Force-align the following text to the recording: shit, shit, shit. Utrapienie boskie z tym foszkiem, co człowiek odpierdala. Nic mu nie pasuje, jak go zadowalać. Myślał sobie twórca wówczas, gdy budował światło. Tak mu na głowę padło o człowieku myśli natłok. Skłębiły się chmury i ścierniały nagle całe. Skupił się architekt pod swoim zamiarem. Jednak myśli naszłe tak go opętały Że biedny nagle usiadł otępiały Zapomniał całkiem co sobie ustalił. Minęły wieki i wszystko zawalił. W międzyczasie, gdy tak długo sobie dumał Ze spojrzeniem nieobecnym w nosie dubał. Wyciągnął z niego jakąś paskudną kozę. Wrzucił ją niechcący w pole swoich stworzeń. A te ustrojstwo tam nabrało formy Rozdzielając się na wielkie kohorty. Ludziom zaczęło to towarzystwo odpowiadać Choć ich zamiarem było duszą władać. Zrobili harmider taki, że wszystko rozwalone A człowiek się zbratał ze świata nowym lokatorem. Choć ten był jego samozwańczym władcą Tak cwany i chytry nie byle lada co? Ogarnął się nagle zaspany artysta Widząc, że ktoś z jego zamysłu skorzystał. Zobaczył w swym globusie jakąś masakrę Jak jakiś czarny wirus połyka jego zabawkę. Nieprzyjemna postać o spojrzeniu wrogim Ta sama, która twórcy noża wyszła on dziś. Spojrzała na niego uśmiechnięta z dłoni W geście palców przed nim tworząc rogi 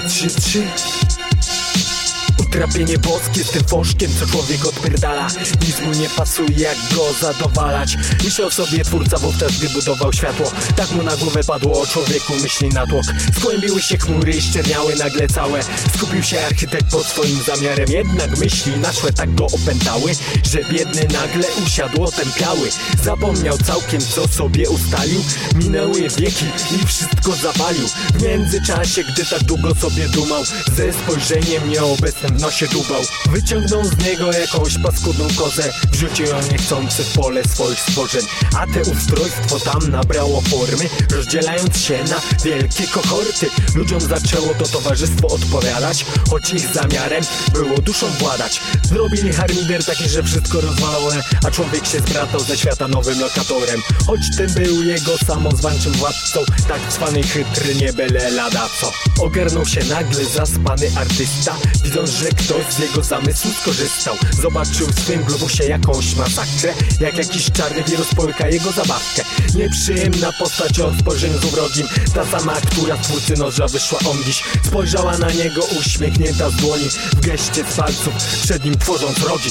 shit, 0.00 0.10
shit, 0.10 0.78
shit. 0.78 1.21
Utrapienie 2.52 2.98
boskie 2.98 3.44
z 3.44 3.50
tym 3.50 3.64
foszkiem, 3.64 4.10
co 4.20 4.26
człowiek 4.26 4.66
odpierdala. 4.66 5.28
Nic 5.66 5.80
mu 5.80 5.92
nie 5.92 6.08
pasuje, 6.08 6.58
jak 6.58 6.76
go 6.94 7.12
zadowalać. 7.20 7.96
Myślał 8.24 8.50
sobie 8.50 8.84
twórca 8.84 9.18
wówczas, 9.18 9.58
gdy 9.58 9.68
budował 9.68 10.12
światło. 10.12 10.52
Tak 10.76 10.90
mu 10.90 11.02
na 11.02 11.16
głowę 11.16 11.44
padło 11.44 11.82
o 11.82 11.86
człowieku 11.86 12.32
myśli 12.42 12.68
natłok. 12.68 13.04
Skłębiły 13.38 13.82
się 13.82 13.98
chmury 13.98 14.32
i 14.32 14.42
ścierniały 14.42 14.96
nagle 14.96 15.28
całe. 15.28 15.60
Skupił 15.96 16.22
się 16.22 16.46
architekt 16.46 16.90
pod 16.90 17.06
swoim 17.06 17.42
zamiarem. 17.42 17.86
Jednak 17.88 18.38
myśli 18.38 18.76
naszłe 18.76 19.12
tak 19.12 19.34
go 19.34 19.46
opętały 19.46 20.12
Że 20.52 20.64
biedny 20.64 21.02
nagle 21.12 21.46
usiadł 21.66 22.02
otępiały 22.02 22.68
Zapomniał 23.02 23.58
całkiem 23.58 24.00
co 24.00 24.28
sobie 24.28 24.70
ustalił. 24.70 25.20
Minęły 25.54 26.08
wieki 26.08 26.46
i 26.82 26.86
wszystko 26.86 27.32
zawalił. 27.32 27.88
W 28.14 28.22
międzyczasie, 28.22 29.04
gdy 29.04 29.24
tak 29.26 29.42
długo 29.42 29.74
sobie 29.74 30.08
dumał 30.08 30.44
Ze 30.76 30.92
spojrzeniem 30.92 31.70
nieobecnym 31.70 32.41
w 32.42 32.44
nosie 32.44 32.68
dubał. 32.68 33.02
Wyciągnął 33.30 33.84
z 33.84 33.98
niego 33.98 34.32
jakąś 34.32 34.78
paskudną 34.78 35.28
kozę. 35.38 35.72
Wrzucił 35.92 36.26
ją 36.26 36.42
niechcący 36.52 37.04
w 37.04 37.12
pole 37.12 37.44
swoich 37.44 37.80
stworzeń. 37.80 38.22
A 38.58 38.66
te 38.66 38.80
ustrojstwo 38.80 39.60
tam 39.60 39.90
nabrało 39.90 40.40
formy 40.40 40.88
Rozdzielając 41.10 41.78
się 41.78 42.04
na 42.04 42.20
wielkie 42.44 42.86
kohorty. 42.86 43.46
Ludziom 43.74 44.00
zaczęło 44.00 44.54
to 44.54 44.64
towarzystwo 44.64 45.28
odpowiadać 45.28 46.04
Choć 46.30 46.52
ich 46.52 46.74
zamiarem 46.74 47.24
było 47.52 47.78
duszą 47.78 48.06
władać. 48.10 48.60
Zrobili 48.82 49.32
harmider 49.32 49.84
taki, 49.84 50.08
że 50.08 50.22
wszystko 50.22 50.60
rozwalone 50.60 51.22
A 51.46 51.50
człowiek 51.50 51.86
się 51.86 51.98
zbratał 51.98 52.40
ze 52.40 52.56
świata 52.56 52.88
nowym 52.88 53.20
lokatorem. 53.20 53.82
Choć 54.06 54.20
ten 54.36 54.54
był 54.54 54.82
jego 54.82 55.18
samozwańczym 55.26 55.92
władcą 55.92 56.40
Tak 56.68 56.92
cwany 56.92 57.20
i 57.20 57.22
chytry 57.22 57.74
nie 57.74 57.92
byle 57.92 58.30
lada 58.30 58.68
co? 58.80 58.92
Ogarnął 59.24 59.66
się 59.66 59.84
nagle 59.84 60.24
zaspany 60.24 60.90
artysta 60.96 61.56
Widząc, 61.84 62.10
że 62.10 62.31
ktoś 62.34 62.74
z 62.74 62.78
jego 62.78 63.02
zamysłu 63.02 63.50
skorzystał. 63.60 64.16
Zobaczył 64.42 64.86
w 64.86 65.00
swym 65.00 65.24
globusie 65.24 65.64
jakąś 65.64 66.14
masakrę 66.16 66.74
Jak 67.00 67.16
jakiś 67.16 67.50
czarny 67.50 67.82
wirus 67.82 68.14
połyka 68.14 68.48
jego 68.48 68.72
zabawkę. 68.72 69.22
Nieprzyjemna 69.54 70.32
postać 70.38 70.80
o 70.80 70.92
spojrzeniu 71.00 71.38
wrogim 71.38 71.88
Ta 72.14 72.26
sama, 72.26 72.54
która 72.54 72.96
twórcy 72.96 73.36
noża 73.36 73.68
wyszła 73.68 73.98
on 74.10 74.24
dziś. 74.24 74.42
Spojrzała 74.66 75.18
na 75.18 75.30
niego 75.30 75.62
uśmiechnięta 75.80 76.50
z 76.50 76.56
dłoni 76.56 76.88
W 77.12 77.20
geście 77.20 77.64
palców 77.76 78.14
przed 78.42 78.64
nim 78.64 78.78
tworząc 78.78 79.18
rogi 79.18 79.50